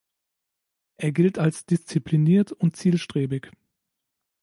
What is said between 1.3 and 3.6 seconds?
als diszipliniert und zielstrebig.